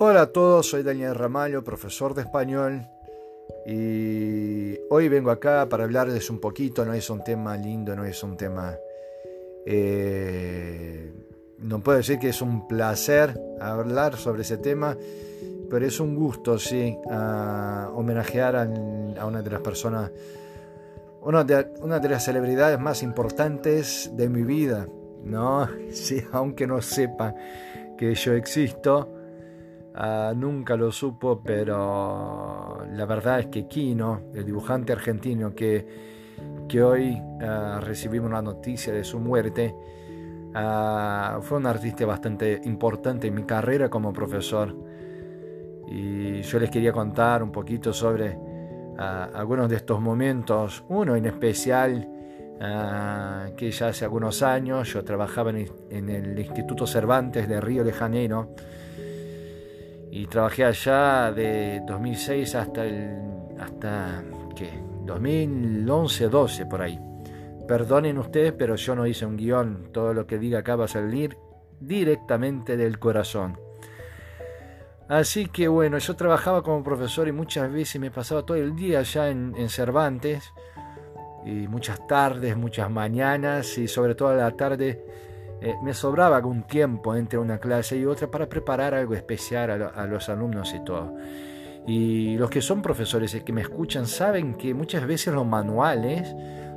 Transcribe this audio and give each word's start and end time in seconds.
Hola 0.00 0.22
a 0.22 0.26
todos, 0.26 0.70
soy 0.70 0.84
Daniel 0.84 1.16
Ramalho, 1.16 1.64
profesor 1.64 2.14
de 2.14 2.22
español. 2.22 2.86
Y 3.66 4.78
hoy 4.90 5.08
vengo 5.08 5.32
acá 5.32 5.68
para 5.68 5.82
hablarles 5.82 6.30
un 6.30 6.38
poquito, 6.38 6.84
no 6.84 6.92
es 6.92 7.10
un 7.10 7.24
tema 7.24 7.56
lindo, 7.56 7.96
no 7.96 8.04
es 8.04 8.22
un 8.22 8.36
tema... 8.36 8.76
Eh, 9.66 11.12
no 11.58 11.80
puedo 11.80 11.98
decir 11.98 12.20
que 12.20 12.28
es 12.28 12.40
un 12.40 12.68
placer 12.68 13.40
hablar 13.60 14.16
sobre 14.16 14.42
ese 14.42 14.58
tema, 14.58 14.96
pero 15.68 15.84
es 15.84 15.98
un 15.98 16.14
gusto, 16.14 16.60
sí, 16.60 16.96
homenajear 17.92 18.54
a, 18.54 19.26
una 19.26 19.42
de 19.42 19.50
las 19.50 19.60
personas, 19.62 20.12
una 21.22 21.42
de, 21.42 21.72
una 21.80 21.98
de 21.98 22.08
las 22.08 22.24
celebridades 22.24 22.78
más 22.78 23.02
importantes 23.02 24.12
de 24.14 24.28
mi 24.28 24.44
vida, 24.44 24.86
¿no? 25.24 25.68
Sí, 25.90 26.22
aunque 26.30 26.68
no 26.68 26.80
sepa 26.82 27.34
que 27.96 28.14
yo 28.14 28.34
existo, 28.34 29.17
Ah, 29.94 30.32
nunca 30.36 30.76
lo 30.76 30.92
supo, 30.92 31.42
pero 31.42 32.84
la 32.92 33.06
verdad 33.06 33.40
es 33.40 33.46
que 33.46 33.66
Kino, 33.66 34.22
el 34.34 34.44
dibujante 34.44 34.92
argentino 34.92 35.54
que, 35.54 35.86
que 36.68 36.82
hoy 36.82 37.20
ah, 37.42 37.80
recibimos 37.82 38.28
una 38.28 38.42
noticia 38.42 38.92
de 38.92 39.02
su 39.02 39.18
muerte, 39.18 39.74
ah, 40.54 41.40
fue 41.42 41.58
un 41.58 41.66
artista 41.66 42.06
bastante 42.06 42.60
importante 42.64 43.26
en 43.26 43.34
mi 43.34 43.44
carrera 43.44 43.88
como 43.88 44.12
profesor. 44.12 44.76
Y 45.88 46.42
yo 46.42 46.58
les 46.58 46.70
quería 46.70 46.92
contar 46.92 47.42
un 47.42 47.50
poquito 47.50 47.92
sobre 47.92 48.38
algunos 48.98 49.70
de 49.70 49.76
estos 49.76 50.00
momentos, 50.00 50.84
uno 50.88 51.16
en 51.16 51.26
especial. 51.26 52.08
que 53.56 53.70
ya 53.70 53.88
hace 53.88 54.04
algunos 54.04 54.42
años 54.42 54.92
yo 54.92 55.04
trabajaba 55.04 55.50
en 55.50 56.08
el 56.08 56.38
Instituto 56.38 56.86
Cervantes 56.86 57.48
de 57.48 57.60
Río 57.60 57.84
de 57.84 57.92
Janeiro 57.92 58.54
y 60.18 60.26
trabajé 60.26 60.64
allá 60.64 61.30
de 61.30 61.80
2006 61.86 62.56
hasta 62.56 62.84
el 62.84 63.20
hasta 63.60 64.24
¿qué? 64.56 64.82
2011 65.04 66.28
12 66.28 66.66
por 66.66 66.82
ahí. 66.82 66.98
Perdonen 67.68 68.18
ustedes, 68.18 68.52
pero 68.52 68.74
yo 68.74 68.96
no 68.96 69.06
hice 69.06 69.24
un 69.26 69.36
guion, 69.36 69.90
todo 69.92 70.12
lo 70.12 70.26
que 70.26 70.38
diga 70.38 70.58
acá 70.58 70.74
va 70.74 70.86
a 70.86 70.88
salir 70.88 71.38
directamente 71.78 72.76
del 72.76 72.98
corazón. 72.98 73.60
Así 75.06 75.46
que 75.46 75.68
bueno, 75.68 75.98
yo 75.98 76.16
trabajaba 76.16 76.64
como 76.64 76.82
profesor 76.82 77.28
y 77.28 77.32
muchas 77.32 77.72
veces 77.72 78.00
me 78.00 78.10
pasaba 78.10 78.44
todo 78.44 78.56
el 78.56 78.74
día 78.74 78.98
allá 78.98 79.30
en, 79.30 79.68
Cervantes, 79.68 80.52
y 81.46 81.68
muchas 81.68 82.04
tardes, 82.08 82.56
muchas 82.56 82.90
mañanas 82.90 83.78
y 83.78 83.86
sobre 83.86 84.16
todo 84.16 84.30
a 84.30 84.34
la 84.34 84.50
tarde 84.50 85.27
eh, 85.60 85.74
me 85.82 85.92
sobraba 85.92 86.36
algún 86.36 86.62
tiempo 86.62 87.16
entre 87.16 87.38
una 87.38 87.58
clase 87.58 87.96
y 87.96 88.04
otra 88.04 88.30
para 88.30 88.48
preparar 88.48 88.94
algo 88.94 89.14
especial 89.14 89.90
a, 89.94 90.06
los 90.06 90.28
alumnos 90.28 90.72
y 90.74 90.84
todo. 90.84 91.16
Y 91.86 92.36
los 92.36 92.50
que 92.50 92.60
son 92.60 92.80
profesores 92.80 93.34
y 93.34 93.40
que 93.40 93.52
me 93.52 93.62
escuchan 93.62 94.06
saben 94.06 94.54
que 94.54 94.72
muchas 94.74 95.06
veces 95.06 95.34
los 95.34 95.46
manuales 95.46 96.34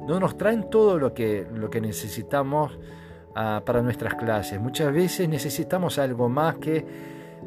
no 0.08 0.20
nos 0.20 0.38
traen 0.38 0.70
todo 0.70 0.98
lo 0.98 1.14
que, 1.14 1.46
lo 1.54 1.70
que 1.70 1.80
necesitamos 1.80 2.80
ah, 3.36 3.62
para 3.64 3.84
nuestras 3.84 4.16
clases. 4.16 4.60
Muchas 4.60 4.92
veces 4.92 5.30
necesitamos 5.30 6.00
algo 6.00 6.28
más 6.28 6.56
que 6.56 6.86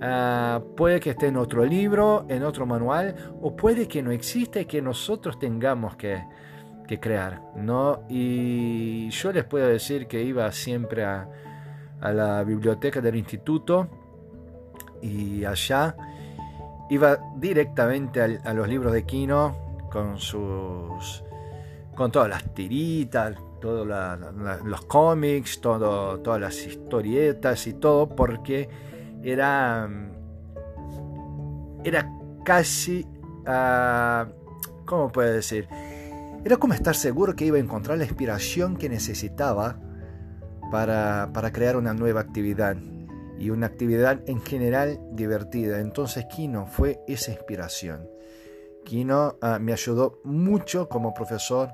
ah, 0.00 0.60
puede 0.76 1.00
que 1.00 1.10
esté 1.10 1.28
en 1.28 1.36
otro 1.36 1.64
libro, 1.64 2.26
en 2.28 2.44
otro 2.44 2.64
manual, 2.64 3.16
o 3.40 3.56
puede 3.56 3.88
que 3.88 4.02
no 4.02 4.12
exista 4.12 4.60
y 4.60 4.66
que 4.66 4.80
nosotros 4.80 5.38
tengamos 5.38 5.96
que, 5.96 6.22
que 6.86 7.00
crear, 7.00 7.40
¿no? 7.56 8.02
Y 8.08 9.08
yo 9.10 9.32
les 9.32 9.44
puedo 9.44 9.66
decir 9.66 10.06
que 10.06 10.22
iba 10.22 10.50
siempre 10.52 11.04
a, 11.04 11.28
la 12.00 12.44
biblioteca 12.44 13.00
del 13.00 13.16
instituto 13.16 13.88
y 15.00 15.42
allá 15.46 15.96
iba 16.90 17.18
directamente 17.36 18.20
a, 18.20 18.52
los 18.52 18.68
libros 18.68 18.92
de 18.92 19.04
Kino 19.04 19.56
con 19.90 20.18
sus 20.18 21.24
con 21.94 22.12
todas 22.12 22.28
las 22.28 22.52
tiritas, 22.52 23.36
todos 23.58 23.86
los 23.86 24.84
cómics, 24.84 25.62
todo, 25.62 26.20
todas 26.20 26.40
las 26.40 26.66
historietas 26.66 27.66
y 27.68 27.74
todo, 27.74 28.06
porque 28.06 28.68
era 29.22 29.88
era 31.84 32.10
casi, 32.44 33.06
uh, 33.46 34.26
¿cómo 34.84 35.08
puedo 35.08 35.32
decir? 35.32 35.68
Era 36.44 36.58
como 36.58 36.74
estar 36.74 36.94
seguro 36.94 37.34
que 37.34 37.46
iba 37.46 37.56
a 37.56 37.60
encontrar 37.60 37.96
la 37.96 38.04
inspiración 38.04 38.76
que 38.76 38.90
necesitaba 38.90 39.80
para, 40.70 41.30
crear 41.52 41.76
una 41.76 41.94
nueva 41.94 42.20
actividad 42.20 42.76
y 43.38 43.48
una 43.48 43.66
actividad 43.66 44.20
en 44.26 44.42
general 44.42 45.00
divertida. 45.12 45.80
Entonces 45.80 46.26
Kino 46.26 46.66
fue 46.66 47.00
esa 47.08 47.30
inspiración. 47.30 48.10
Kino 48.84 49.38
ah, 49.40 49.58
me 49.58 49.72
ayudó 49.72 50.20
mucho 50.22 50.90
como 50.90 51.14
profesor, 51.14 51.70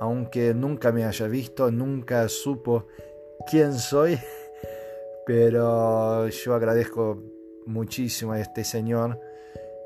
aunque 0.00 0.54
nunca 0.54 0.92
me 0.92 1.04
haya 1.04 1.26
visto, 1.26 1.70
nunca 1.70 2.26
supo 2.30 2.86
quién 3.50 3.74
soy, 3.74 4.18
pero 5.26 6.26
yo 6.28 6.54
agradezco 6.54 7.22
muchísimo 7.66 8.32
a 8.32 8.40
este 8.40 8.64
señor 8.64 9.20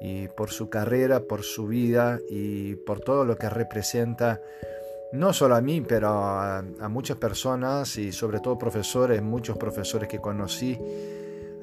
y 0.07 0.29
por 0.29 0.51
su 0.51 0.69
carrera, 0.69 1.21
por 1.21 1.43
su 1.45 1.67
vida 1.67 2.19
y 2.29 2.75
por 2.75 3.01
todo 3.01 3.25
lo 3.25 3.37
que 3.39 3.49
representa, 3.49 4.43
no 5.15 5.33
solo 5.33 5.55
a 5.55 5.63
mí, 5.63 5.81
pero 5.81 6.09
a, 6.11 6.63
muchas 6.91 7.17
personas 7.17 7.97
y 7.97 8.13
sobre 8.13 8.41
todo 8.41 8.59
profesores, 8.59 9.23
muchos 9.23 9.57
profesores 9.57 10.07
que 10.07 10.21
conocí, 10.21 10.79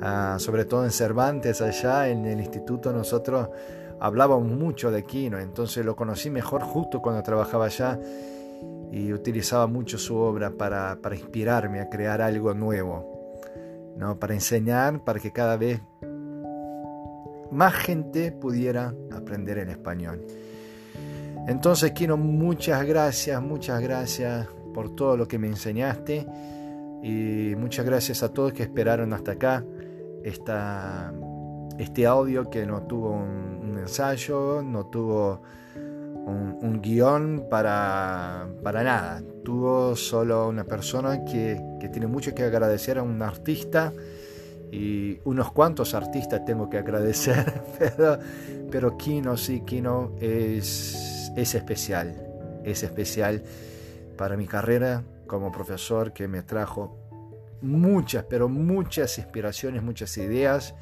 ah, 0.02 0.38
sobre 0.40 0.66
todo 0.66 0.84
en 0.86 0.90
Cervantes, 0.90 1.62
allá 1.62 2.10
en 2.10 2.26
el 2.26 2.40
instituto, 2.40 2.92
nosotros 2.92 3.48
hablábamos 4.00 4.48
mucho 4.48 4.90
de 4.90 5.04
Quino, 5.04 5.38
entonces 5.38 5.86
lo 5.86 5.96
conocí 5.96 6.32
mejor 6.32 6.64
justo 6.64 7.00
cuando 7.00 7.22
trabajaba 7.22 7.66
allá 7.66 8.00
y 8.92 9.14
utilizaba 9.14 9.68
mucho 9.68 10.00
su 10.00 10.16
obra 10.16 10.50
para, 10.50 10.98
para 11.00 11.16
inspirarme 11.16 11.80
a 11.80 11.90
crear 11.90 12.24
algo 12.24 12.56
nuevo, 12.56 13.38
¿no? 13.98 14.18
para 14.18 14.34
enseñar, 14.34 15.04
para 15.04 15.20
que 15.20 15.32
cada 15.32 15.58
vez 15.58 15.80
más 17.52 17.74
gente 17.74 18.32
pudiera 18.32 18.94
aprender 19.12 19.58
el 19.58 19.70
español. 19.70 20.26
Entonces, 21.48 21.92
quiero 21.92 22.18
muchas 22.18 22.86
gracias, 22.86 23.42
muchas 23.42 23.82
gracias 23.82 24.48
por 24.74 24.96
todo 24.96 25.18
lo 25.18 25.28
que 25.28 25.38
me 25.38 25.48
enseñaste 25.48 26.26
y 27.04 27.56
muchas 27.58 27.86
gracias 27.86 28.24
a 28.24 28.30
todos 28.30 28.54
que 28.54 28.64
esperaron 28.64 29.12
hasta 29.14 29.34
acá 29.34 29.66
esta, 30.24 31.12
este 31.78 32.06
audio 32.06 32.50
que 32.50 32.66
no 32.66 32.84
tuvo 32.84 33.12
un, 33.12 33.78
ensayo, 33.80 34.62
no 34.62 34.86
tuvo 34.86 35.42
un, 36.26 36.80
guion 36.82 37.48
para, 37.50 38.48
para, 38.64 38.84
nada. 38.84 39.24
Tuvo 39.44 39.96
solo 39.96 40.48
una 40.48 40.64
persona 40.64 41.26
que, 41.26 41.60
que 41.80 41.90
tiene 41.90 42.06
mucho 42.06 42.36
que 42.36 42.44
agradecer 42.44 43.00
a 43.00 43.04
un 43.04 43.22
artista 43.22 43.92
y 44.72 45.20
unos 45.26 45.52
cuantos 45.52 45.94
artistas 45.94 46.46
tengo 46.46 46.70
que 46.70 46.78
agradecer, 46.78 47.62
pero, 47.80 48.18
pero 48.72 48.98
Kino 48.98 49.36
sí, 49.36 49.62
Kino 49.62 50.16
es, 50.20 51.32
es 51.36 51.56
especial, 51.56 52.62
es 52.64 52.84
especial 52.84 53.44
para 54.18 54.38
mi 54.38 54.48
carrera 54.48 55.04
como 55.28 55.52
profesor 55.52 56.14
que 56.14 56.28
me 56.28 56.42
trajo 56.44 56.98
muchas, 57.62 58.24
pero 58.24 58.50
muchas 58.50 59.18
inspiraciones, 59.18 59.84
muchas 59.84 60.18
ideas 60.18 60.74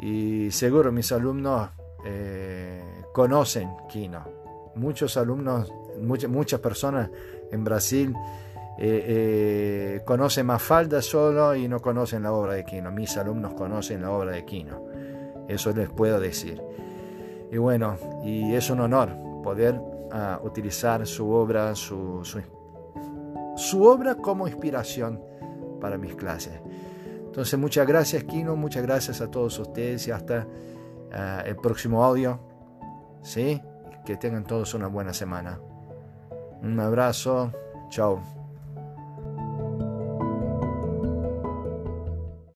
y 0.00 0.50
seguro 0.50 0.92
mis 0.92 1.12
alumnos 1.12 1.70
eh, 2.04 2.82
conocen 3.12 3.70
Kino. 3.88 4.24
Muchos 4.76 5.16
alumnos, 5.16 5.70
muchas, 6.00 6.30
muchas 6.30 6.60
personas 6.60 7.10
en 7.50 7.64
Brasil 7.64 8.14
eh, 8.82 9.04
eh, 9.06 10.02
conocen 10.06 10.46
Mafalda 10.46 11.02
solo 11.02 11.54
y 11.54 11.68
no 11.68 11.80
conocen 11.80 12.22
la 12.22 12.32
obra 12.32 12.54
de 12.54 12.64
Quino. 12.64 12.90
Mis 12.90 13.14
alumnos 13.18 13.52
conocen 13.52 14.00
la 14.00 14.10
obra 14.10 14.32
de 14.32 14.46
Quino. 14.46 14.86
Eso 15.46 15.70
les 15.72 15.90
puedo 15.90 16.18
decir. 16.18 16.62
Y 17.52 17.58
bueno, 17.58 17.96
y 18.24 18.54
es 18.54 18.70
un 18.70 18.80
honor 18.80 19.10
poder 19.42 19.78
ah, 20.12 20.40
utilizar 20.42 21.06
su 21.06 21.30
obra, 21.30 21.74
su, 21.74 22.22
obra 23.82 24.14
como 24.14 24.48
inspiración 24.48 25.22
para 25.78 25.98
mis 25.98 26.14
clases. 26.14 26.58
Entonces, 27.26 27.58
muchas 27.58 27.86
gracias, 27.86 28.24
Kino, 28.24 28.56
muchas 28.56 28.82
gracias 28.82 29.20
a 29.20 29.30
todos 29.30 29.58
ustedes 29.58 30.08
y 30.08 30.10
hasta 30.10 30.46
ah, 31.12 31.42
el 31.44 31.56
próximo 31.56 32.02
audio. 32.02 32.40
¿Sí? 33.22 33.60
Que 34.06 34.16
tengan 34.16 34.44
todos 34.44 34.72
una 34.72 34.86
buena 34.86 35.12
semana. 35.12 35.60
Un 36.62 36.80
abrazo. 36.80 37.52
Chao. 37.90 38.39